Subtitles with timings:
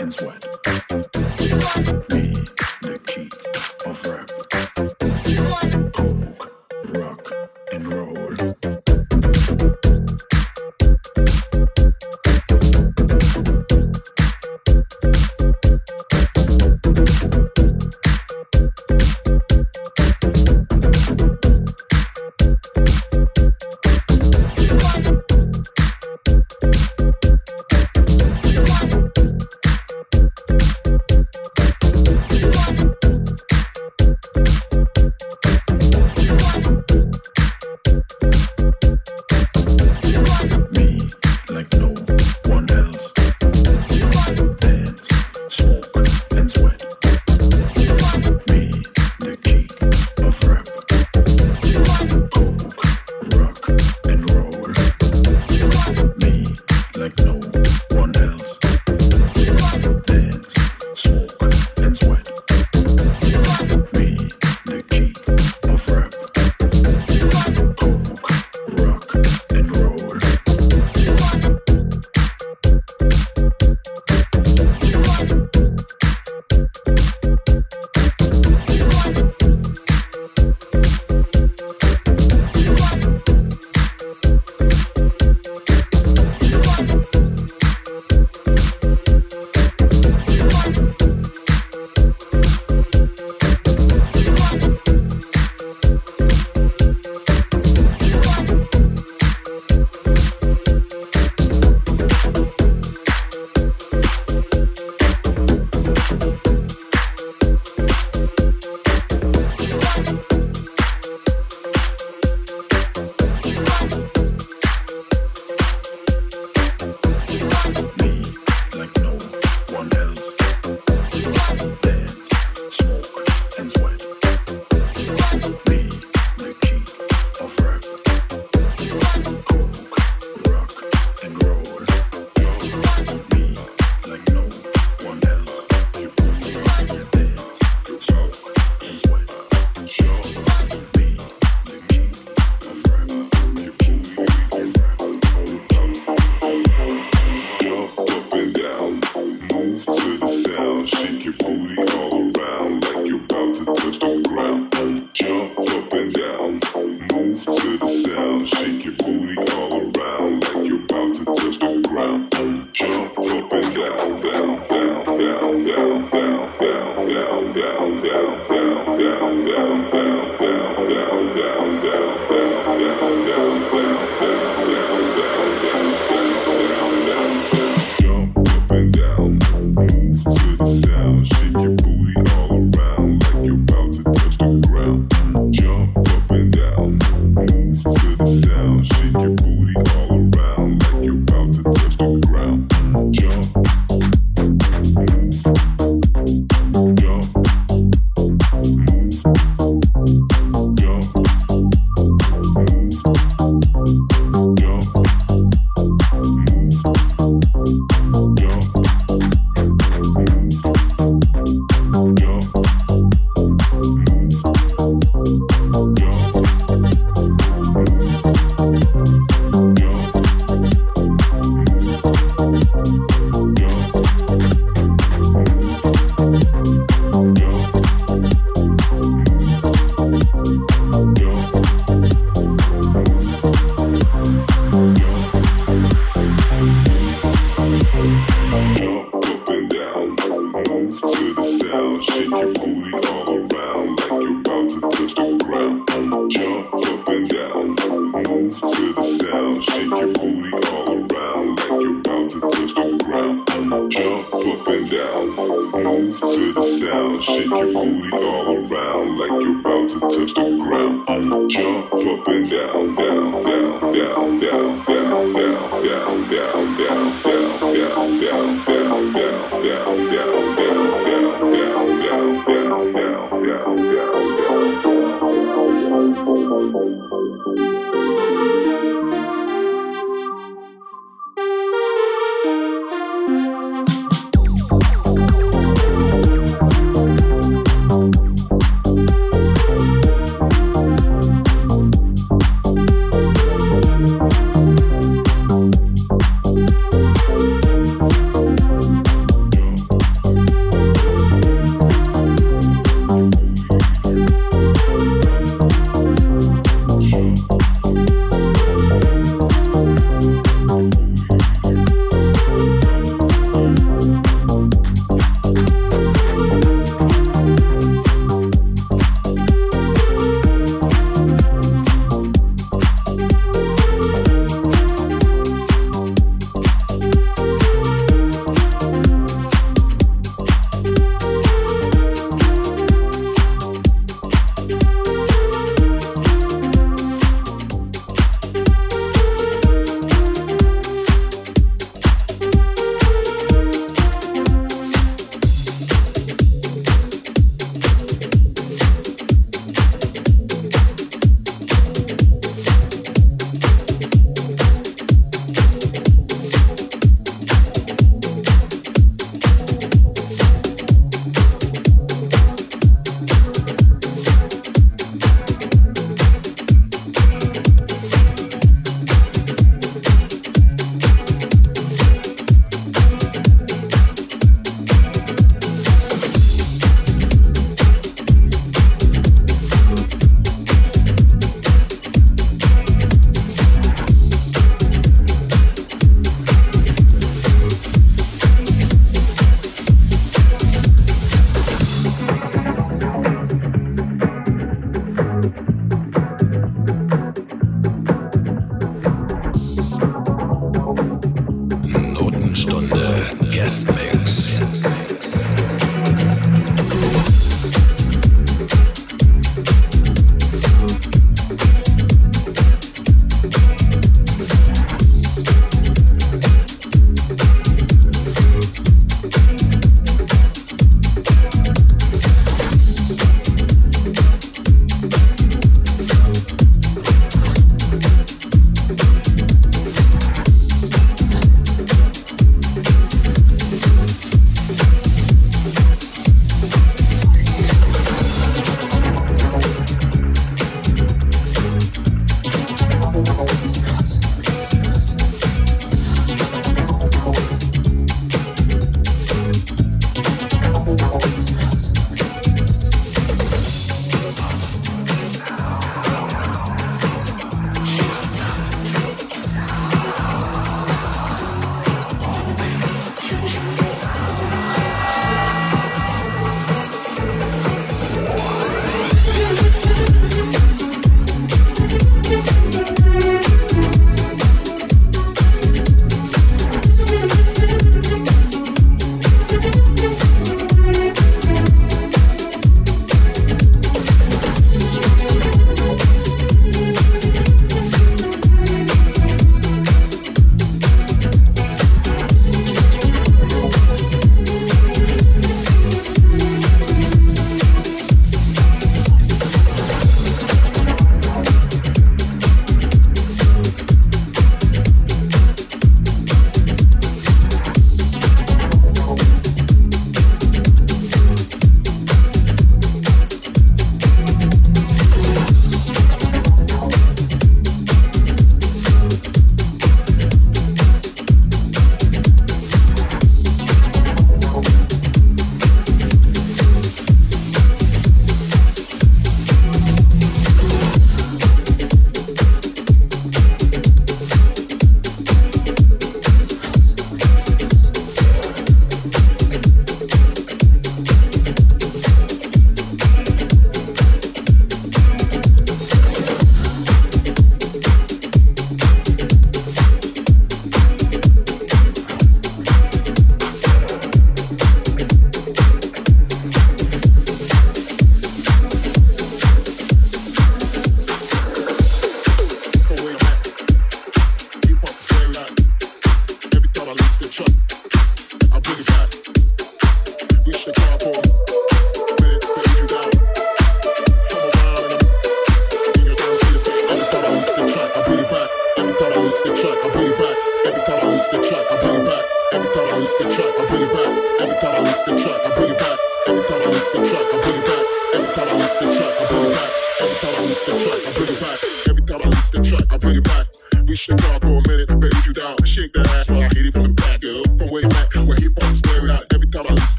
[0.00, 0.53] and sweat.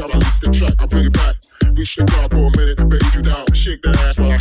[0.00, 1.36] Gotta list the track, I bring it back.
[1.76, 3.44] Reach the car for a minute, baby, you down.
[3.52, 4.38] Shake that ass while I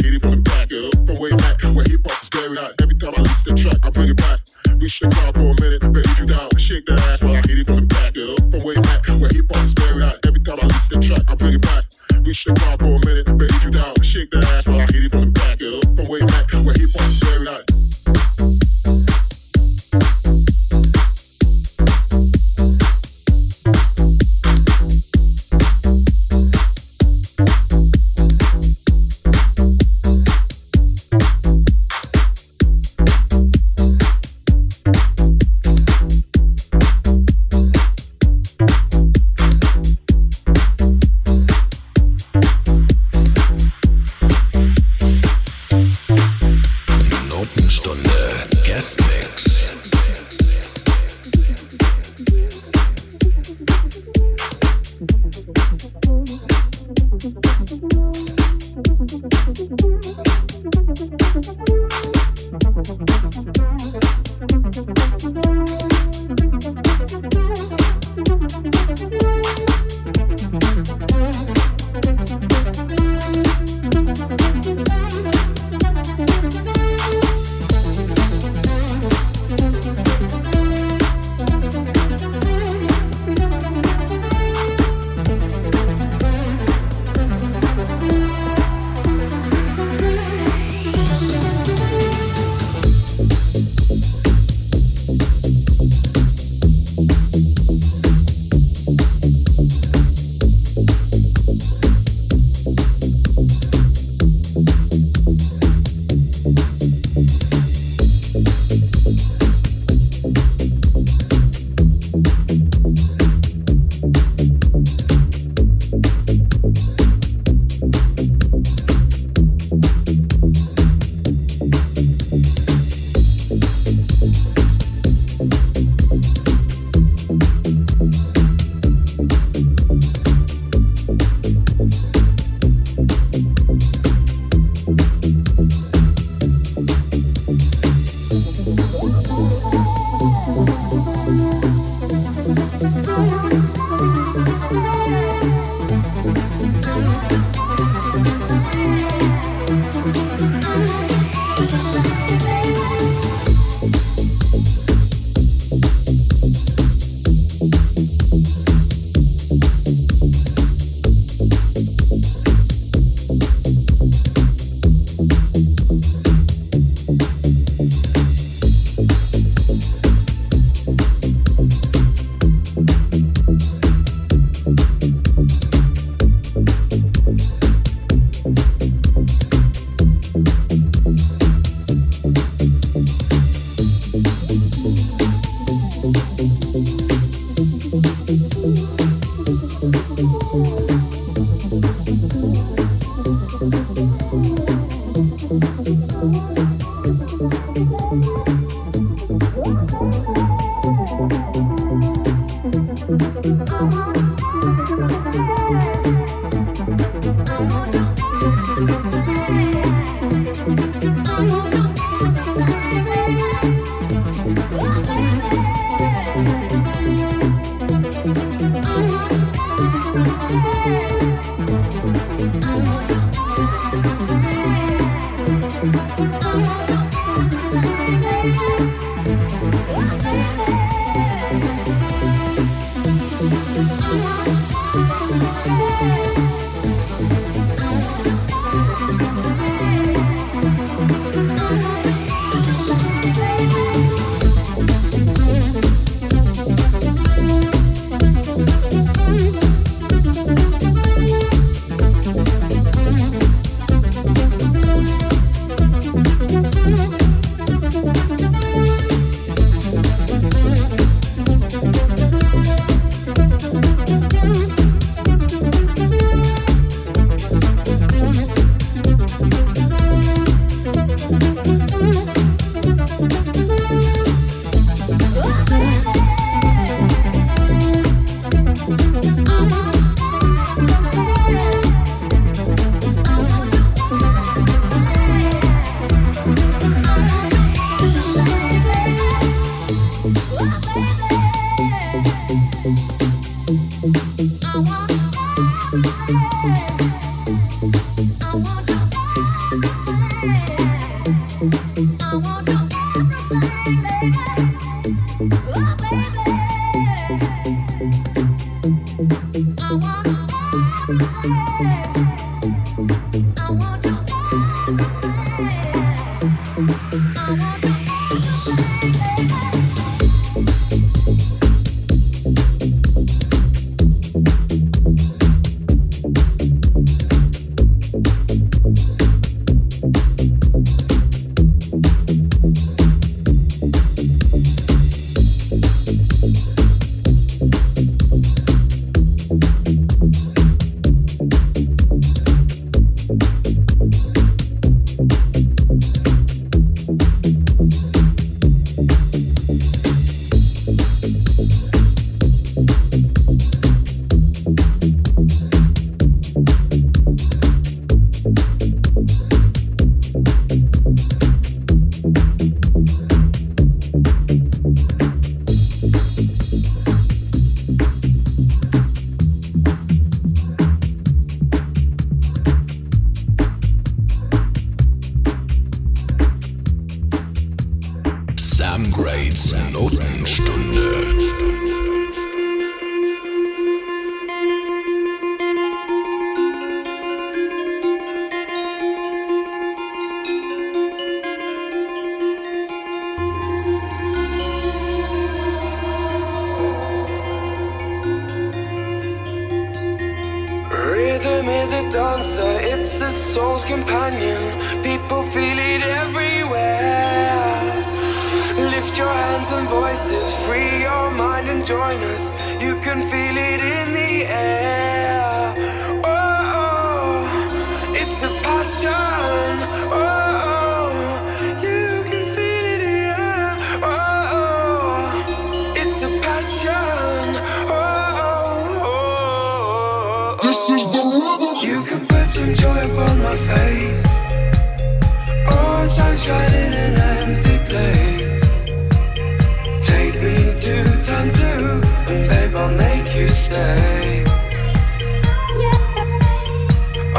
[443.70, 444.44] stay.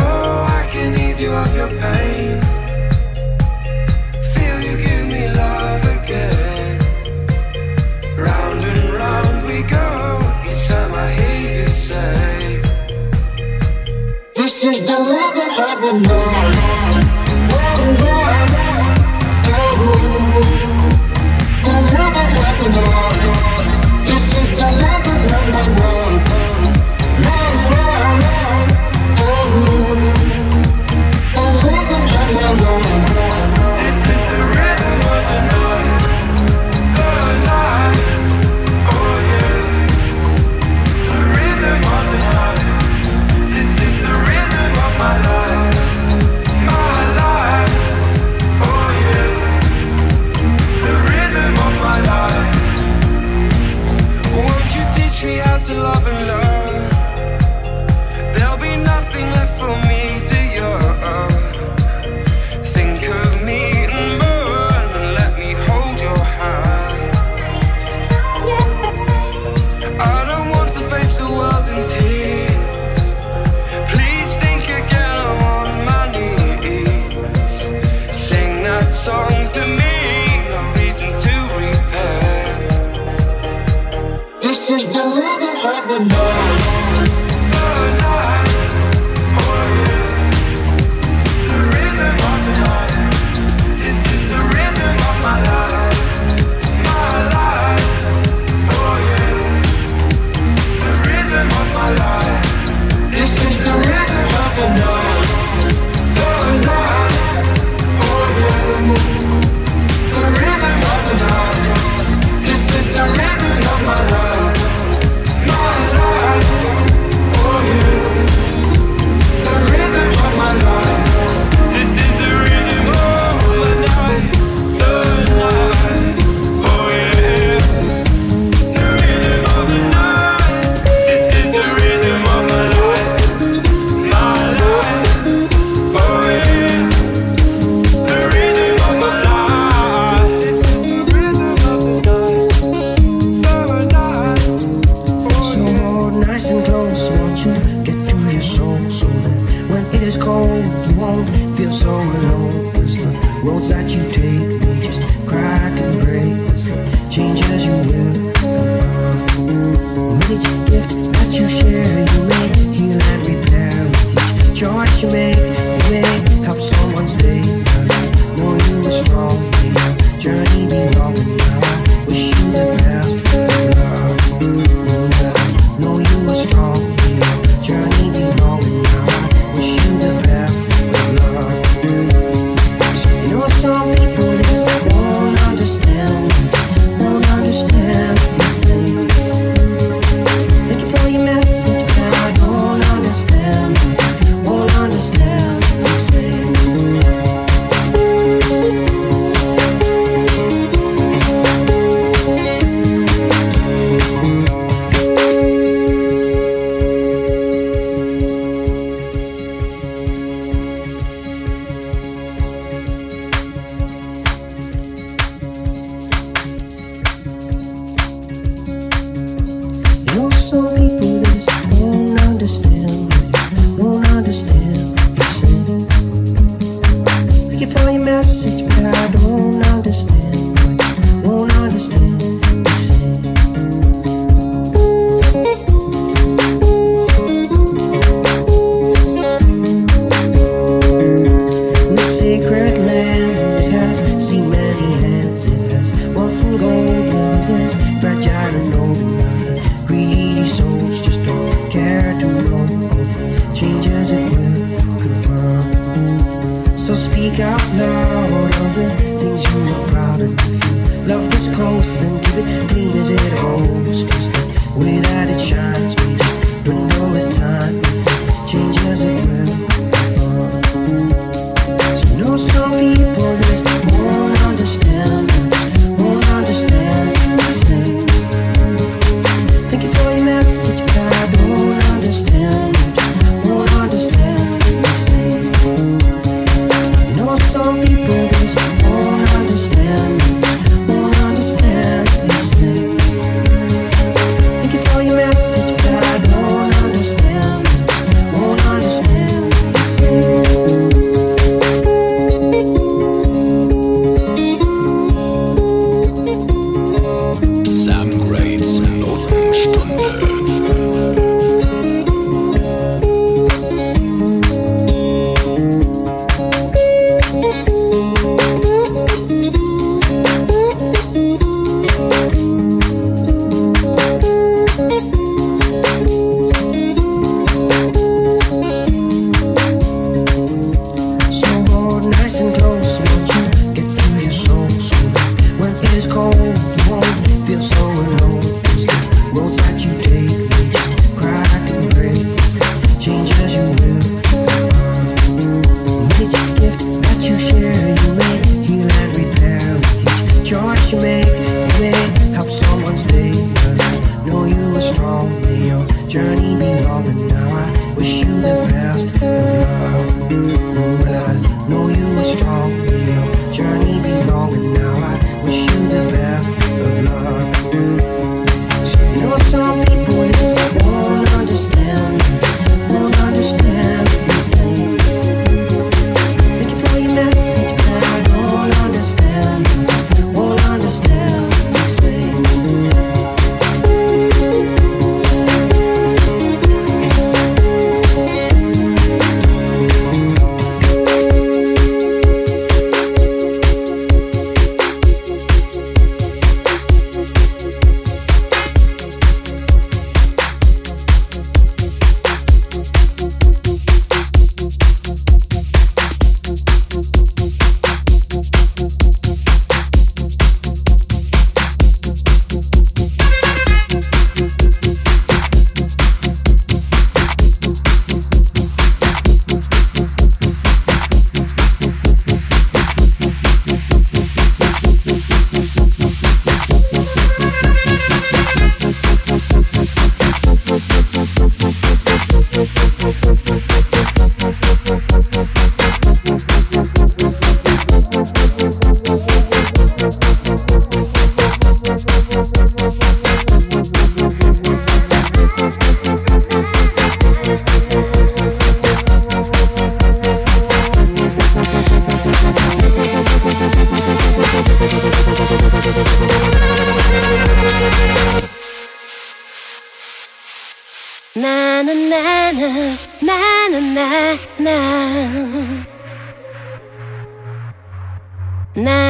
[0.02, 2.36] Oh, I can ease you of your pain.
[4.34, 6.76] Feel you give me love again.
[8.26, 9.88] Round and round we go.
[10.48, 12.40] Each time I hear you say,
[14.38, 16.59] This is the love that I've been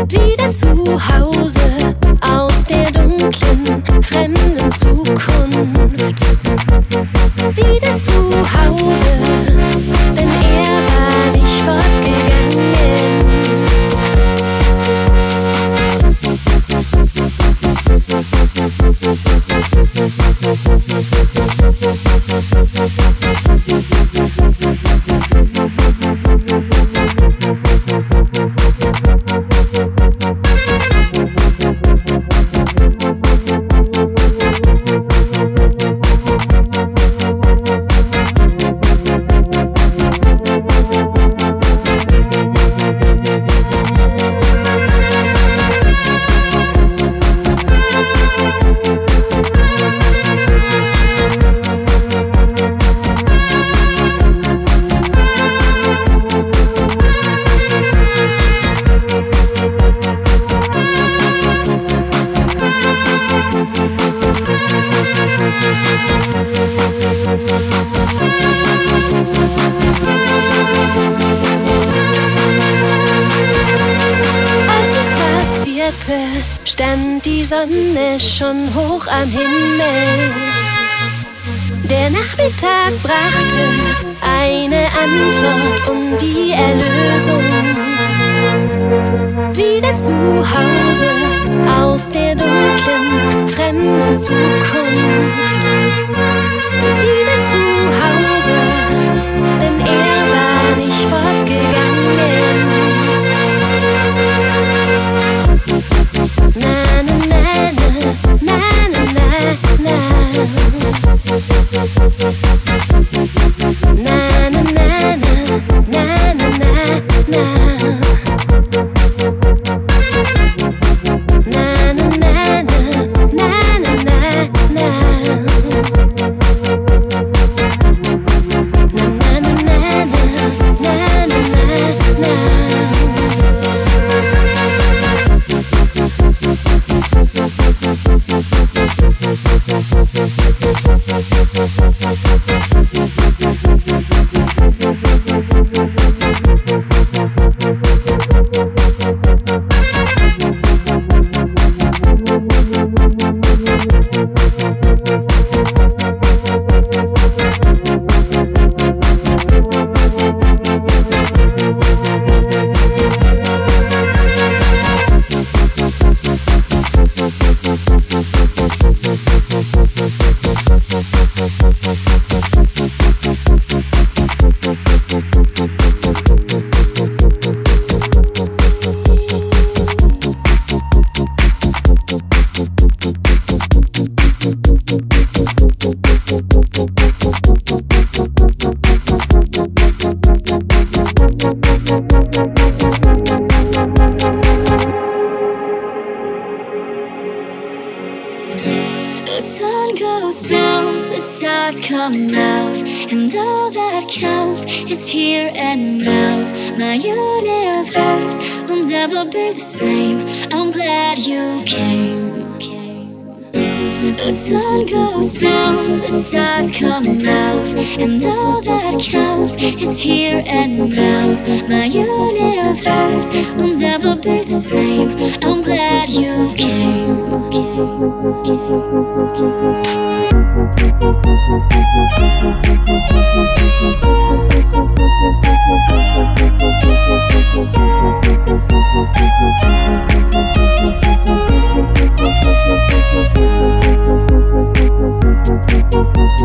[0.09, 6.25] Wieder zu Hause aus der dunklen, fremden Zukunft.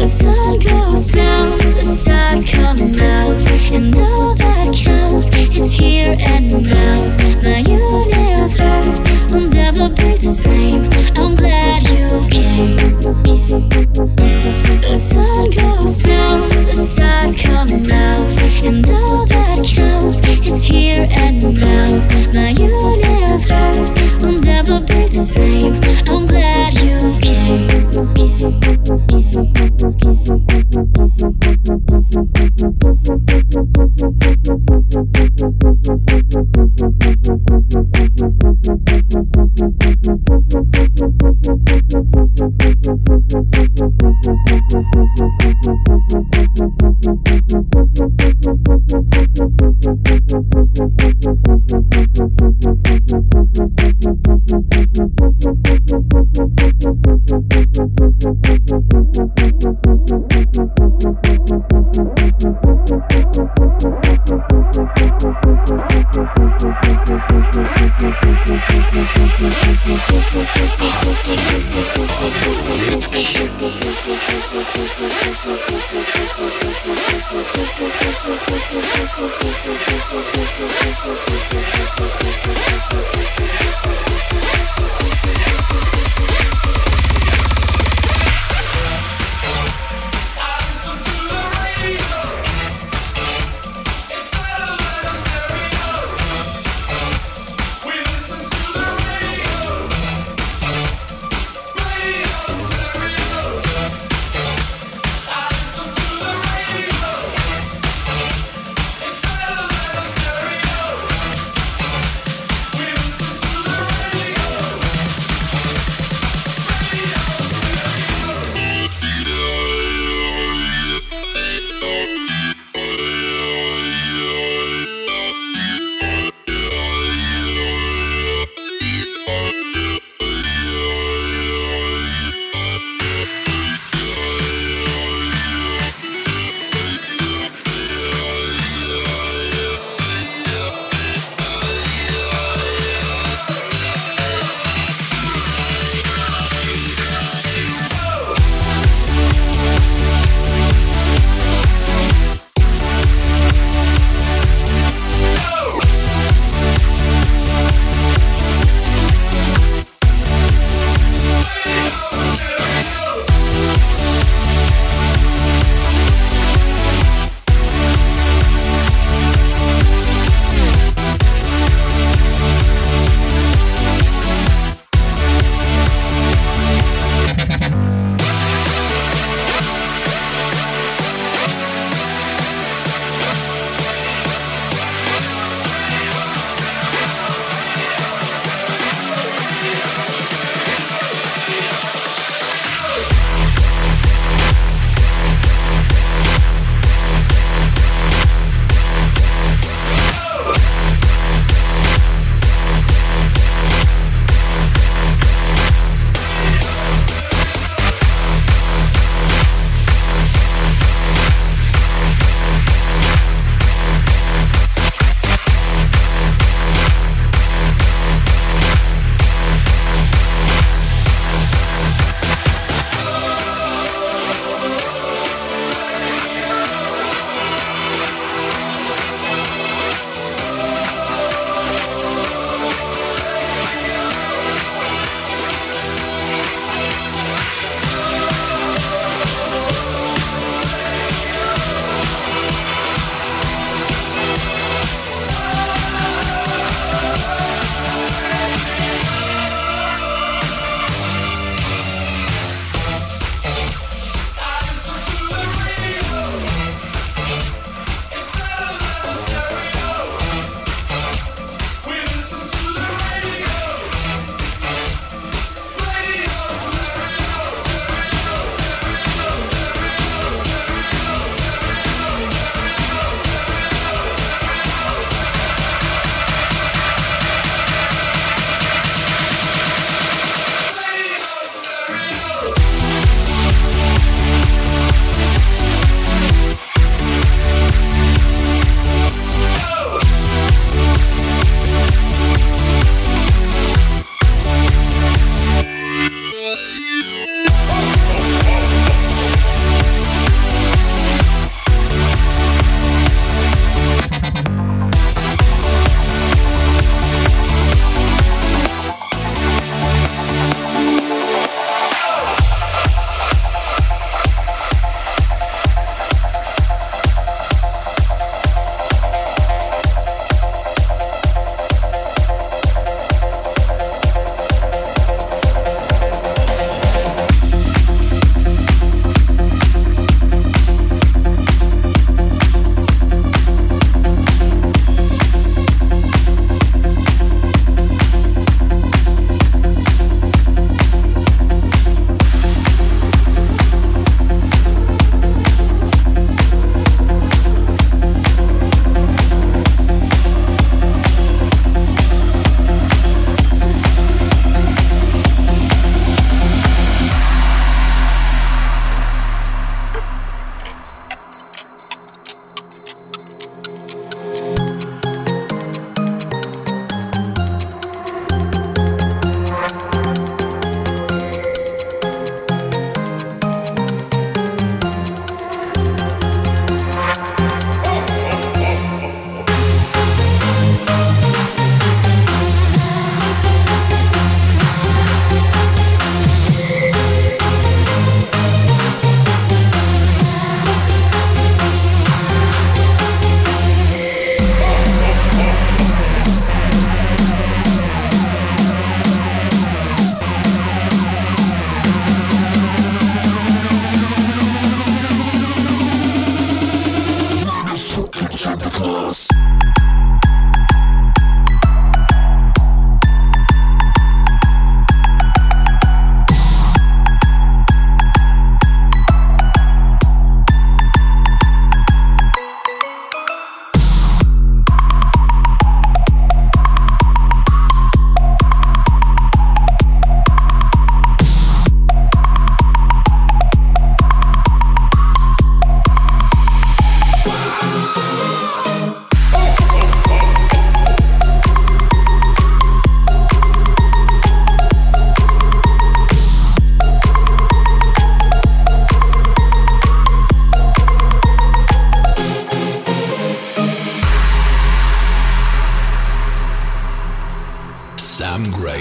[0.00, 4.49] The sun goes down, the stars come out, and all the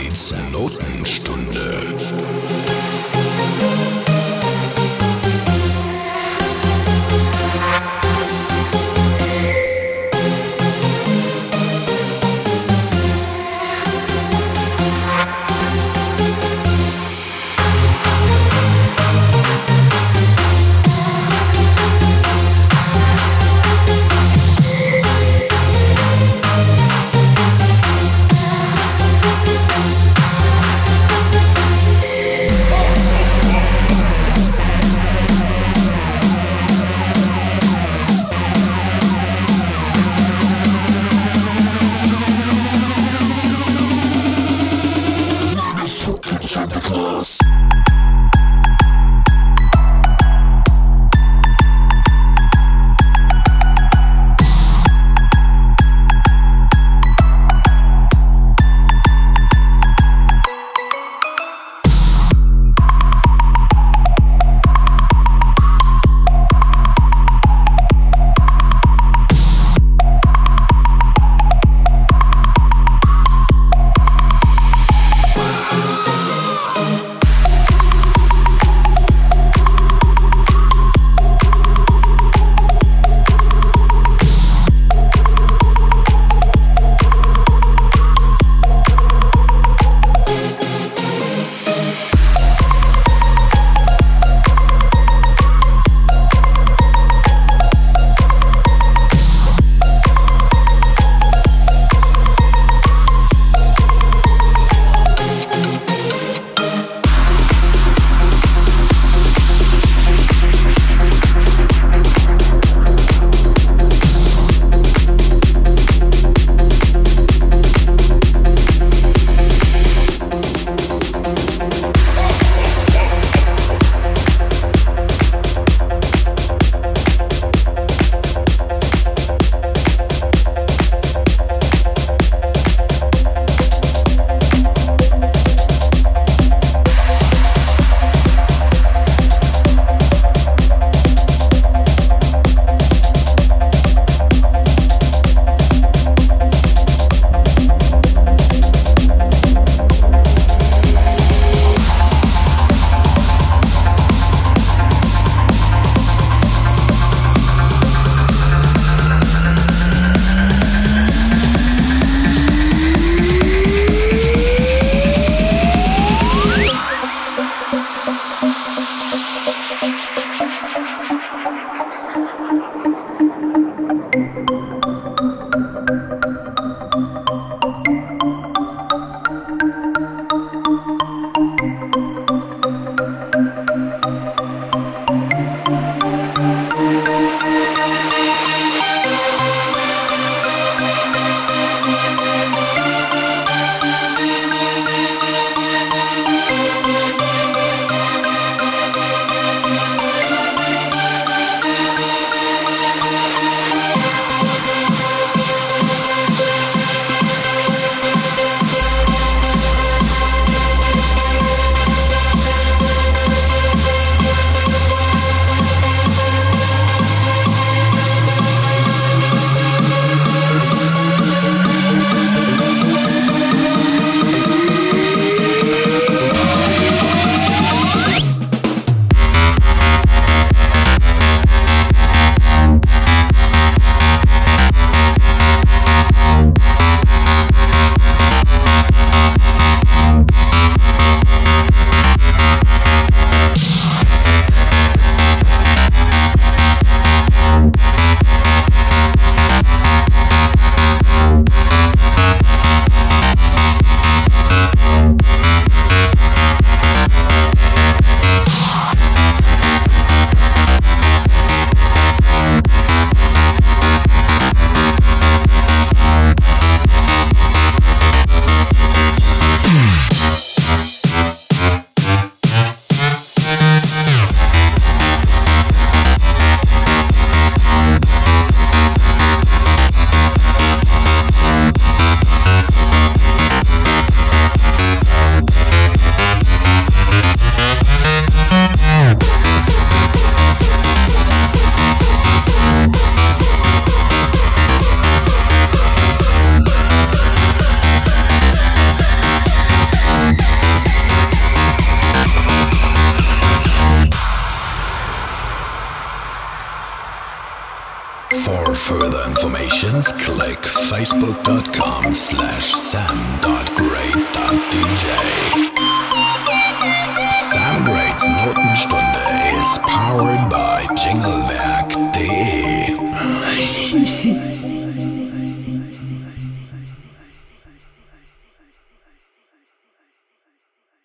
[0.01, 1.71] Bates Notenstunde.